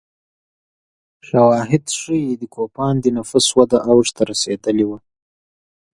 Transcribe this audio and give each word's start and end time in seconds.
شواهد 1.27 1.83
ښيي 1.99 2.31
د 2.41 2.43
کوپان 2.55 2.95
د 3.01 3.05
نفوس 3.17 3.47
وده 3.57 3.77
اوج 3.89 4.07
ته 4.15 4.21
رسېدلې 4.31 4.85
وه 4.89 4.99